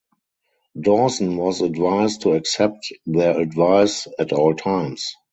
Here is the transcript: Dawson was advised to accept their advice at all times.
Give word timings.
Dawson 0.79 1.37
was 1.37 1.61
advised 1.61 2.21
to 2.21 2.31
accept 2.31 2.91
their 3.05 3.39
advice 3.39 4.07
at 4.17 4.33
all 4.33 4.55
times. 4.55 5.13